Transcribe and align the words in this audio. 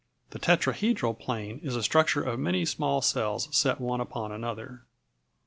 The 0.31 0.39
tetrahedral 0.39 1.19
plane 1.19 1.59
is 1.61 1.75
a 1.75 1.83
structure 1.83 2.23
of 2.23 2.39
many 2.39 2.65
small 2.65 3.03
cells 3.03 3.55
set 3.55 3.79
one 3.79 4.01
upon 4.01 4.31
another. 4.31 4.87